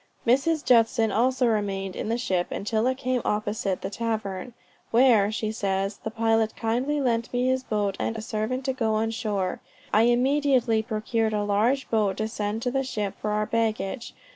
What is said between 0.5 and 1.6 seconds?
Judson also